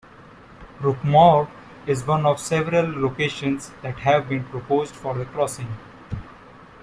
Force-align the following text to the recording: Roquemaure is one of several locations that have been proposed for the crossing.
Roquemaure 0.79 1.47
is 1.85 2.07
one 2.07 2.25
of 2.25 2.39
several 2.39 2.87
locations 2.99 3.69
that 3.83 3.99
have 3.99 4.27
been 4.29 4.43
proposed 4.45 4.95
for 4.95 5.13
the 5.13 5.25
crossing. 5.25 5.77